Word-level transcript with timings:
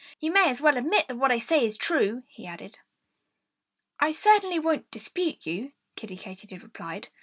"You 0.19 0.31
may 0.33 0.49
as 0.49 0.59
well 0.59 0.77
admit 0.77 1.09
that 1.09 1.17
what 1.17 1.31
I 1.31 1.37
say 1.37 1.63
is 1.63 1.77
true," 1.77 2.23
he 2.27 2.47
added. 2.47 2.79
"I 3.99 4.11
certainly 4.11 4.57
won't 4.57 4.89
dispute 4.89 5.45
you," 5.45 5.73
Kiddie 5.95 6.17
Katydid 6.17 6.63
replied. 6.63 7.09